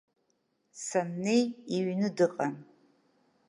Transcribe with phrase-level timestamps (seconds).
[0.85, 1.43] Саннеи
[1.75, 2.53] иҩны дыҟан.